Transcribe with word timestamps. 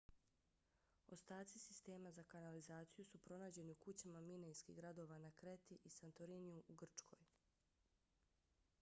ostaci 1.07 1.59
sistema 1.59 2.11
za 2.11 2.23
kanalizaciju 2.23 3.05
su 3.05 3.17
pronađeni 3.27 3.71
u 3.71 3.75
kućama 3.75 4.21
minejskih 4.21 4.75
gradova 4.75 5.17
na 5.19 5.31
kreti 5.31 5.77
i 5.83 5.89
santoriniju 5.89 6.63
u 6.67 6.75
grčkoj 6.75 7.27